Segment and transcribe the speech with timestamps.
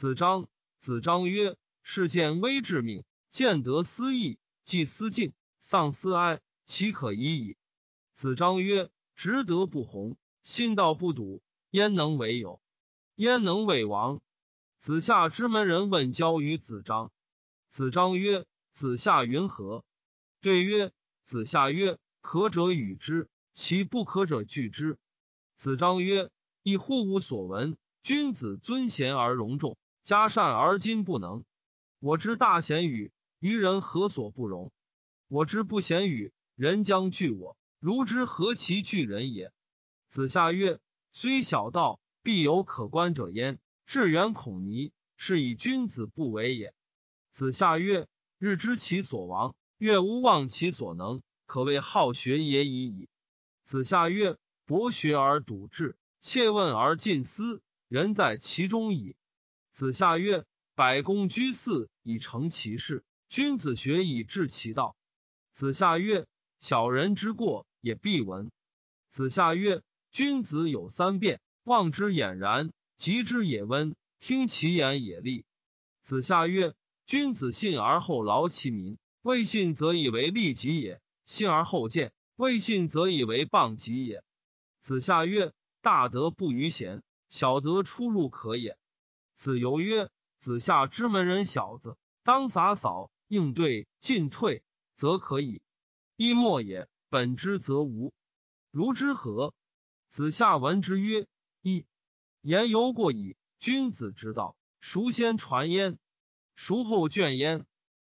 [0.00, 0.48] 子张，
[0.78, 7.58] 子张曰：“事见微致命，见得思义，既思敬，丧思哀，岂可已矣？”
[8.14, 12.62] 子张曰：“直德不弘，信道不笃，焉能为有？
[13.16, 14.22] 焉能为王？”
[14.80, 17.12] 子夏之门人问交于子张，
[17.68, 19.84] 子张曰：“子夏云何？”
[20.40, 20.92] 对曰
[21.22, 24.96] ：“子夏曰：可者与之，其不可者拒之。”
[25.56, 26.30] 子张曰
[26.64, 27.76] ：“亦乎无所闻。
[28.02, 31.44] 君子尊贤而容众，嘉善而今不能。
[31.98, 34.72] 我之大贤与，于人何所不容？
[35.28, 39.52] 我之不贤与，人将惧我，如之何其惧人也？”
[40.08, 40.80] 子夏曰
[41.12, 43.58] ：“虽小道，必有可观者焉。
[43.86, 46.74] 至远恐泥，是以君子不为也。”
[47.30, 48.06] 子夏曰
[48.38, 53.08] ：“日知其所亡，月无忘其所能，可谓好学也已矣。”
[53.64, 54.36] 子夏曰。
[54.66, 59.16] 博学而笃志，切问而近思，人在其中矣。
[59.72, 64.96] 子夏曰：“百公居肆以成其事，君子学以治其道。”
[65.52, 66.26] 子夏曰
[66.58, 68.50] ：“小人之过也必闻。”
[69.08, 75.44] 子夏曰：“君子有三变：望之俨然，及之也温，听其言也利。”
[76.02, 76.74] 子夏曰
[77.06, 84.24] ：“君子信而后劳其民，未信则以为利己也；信而后见，未信则以为谤己也。”
[84.80, 88.76] 子夏曰：“大德不于贤，小德出入可也。”
[89.40, 94.62] 子游曰：“子夏之门人小子，当洒扫应对进退，
[94.94, 95.62] 则可以。
[96.16, 98.12] 一莫也，本之则无。
[98.70, 99.54] 如之何？”
[100.10, 101.26] 子夏闻之曰
[101.62, 101.86] ：“一
[102.42, 103.34] 言犹过矣。
[103.58, 105.98] 君子之道，孰先传焉？
[106.54, 107.64] 孰后倦焉？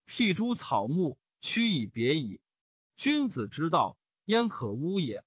[0.04, 2.38] 辟诸草木，屈以别矣。
[2.96, 5.24] 君子之道，焉可污也？”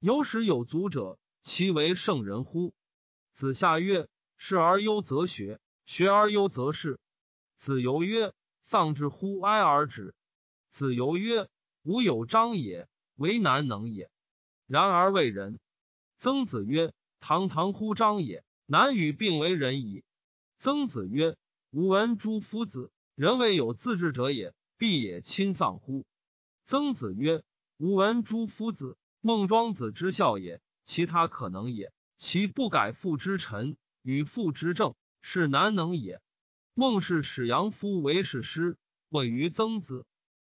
[0.00, 2.72] 有始有足者，其为圣人乎？
[3.32, 4.08] 子夏曰
[4.46, 6.98] ：“事而优则学，学而优则仕。”
[7.56, 10.14] 子游曰：“丧之乎哀而止。”
[10.68, 11.48] 子游曰
[11.82, 14.10] ：“吾有章也，为难能也。
[14.66, 15.58] 然而为人。”
[16.18, 20.04] 曾子曰：“堂堂乎章也，难与并为人矣。”
[20.60, 21.38] 曾子曰
[21.72, 26.04] ：“吾闻诸夫子，人未有自治者也，必也亲丧乎？”
[26.64, 27.42] 曾子曰
[27.78, 31.94] ：“吾闻诸夫子。”孟庄子之孝也，其他可能也。
[32.18, 36.20] 其不改父之臣，与父之政，是难能也。
[36.74, 38.76] 孟氏使杨夫为士师，
[39.08, 40.04] 问于曾子。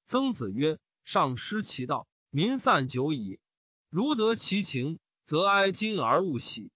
[0.05, 3.41] 曾子曰：“上失其道，民散久矣。
[3.89, 6.71] 如得其情，则哀今而勿喜。”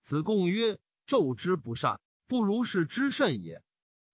[0.00, 0.78] 子贡曰
[1.08, 3.60] ：“纣之不善，不如是之甚也。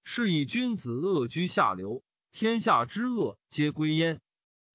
[0.03, 2.03] 是以君子恶居下流，
[2.33, 4.23] 天下之恶皆归焉。”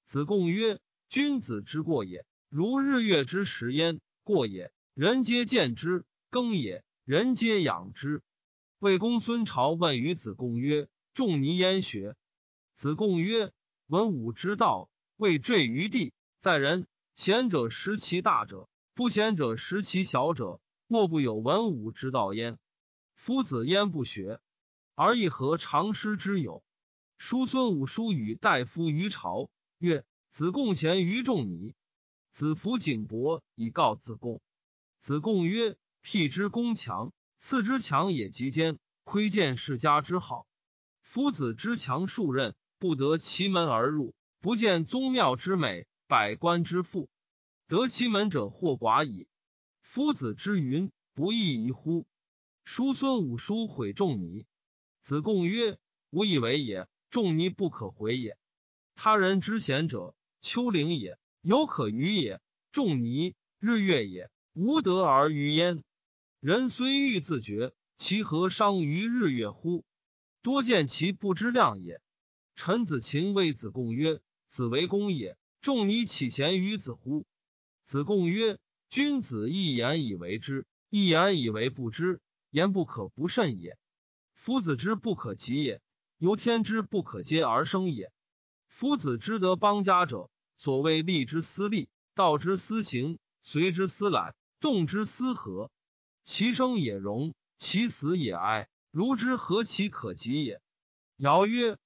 [0.05, 0.79] 子贡曰
[1.09, 8.22] ：“君子之过也。”如日月之食焉，过也；人皆见之，耕也；人皆养之。
[8.80, 12.16] 魏公孙朝问于子贡曰：“仲尼焉学？”
[12.75, 13.52] 子贡曰
[13.88, 16.88] ：“文武之道，未坠于地，在人。
[17.13, 22.58] 贤者识其大者，不贤者识其小者，莫不有文武之道焉。
[23.16, 24.40] 夫子焉不学，
[24.96, 26.63] 而亦何长师之有？”
[27.19, 31.75] 叔孙武叔与大夫于朝曰：“子贡贤于仲尼。”
[32.31, 34.42] 子服景伯以告子贡。
[35.00, 40.46] 子贡曰：“辟之宫墙，次之强也极坚，窥见世家之好。
[41.02, 47.09] 夫子之强数任，不得其门而入，不见宗庙之美，百官之富，
[47.68, 49.28] 得其门者或寡矣。
[49.81, 52.06] 夫子之云，不亦宜乎？”
[52.66, 54.46] 叔孙武叔毁仲尼。
[55.02, 55.80] 子贡曰
[56.12, 56.88] ：“吾以为也。
[57.09, 58.38] 仲尼不可回也。
[58.96, 62.40] 他人之贤者，丘陵也。”犹可与也，
[62.72, 65.84] 仲尼日月也，无德而于焉。
[66.44, 69.86] 人虽欲自绝，其何伤于日月乎？
[70.42, 72.02] 多见其不知量也。
[72.54, 77.26] 陈子勤谓子贡曰：“子为公也，仲尼岂贤于子乎？”
[77.86, 78.59] 子贡曰
[78.92, 83.78] ：“君子一言以为之，一言以为不知，言不可不慎也。
[84.34, 85.81] 夫子之不可及也，
[86.18, 88.12] 由天之不可接而生也。
[88.68, 95.72] 夫子之得邦家者。”所谓利之私利，道之私行，随之私来，动之私和。
[96.24, 98.70] 其生也荣，其死也哀。
[98.92, 100.62] 如之何其可及也？
[101.18, 101.78] 尧曰：